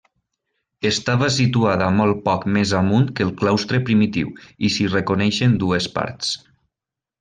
[0.89, 4.35] Estava situada molt poc més amunt que el claustre primitiu,
[4.71, 6.39] i s'hi reconeixen dues parts.